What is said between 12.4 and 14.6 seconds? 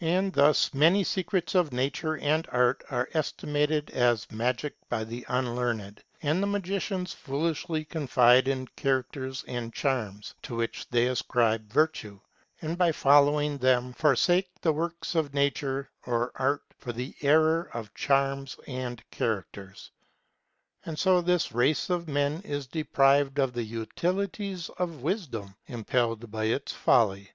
and by following them, forsake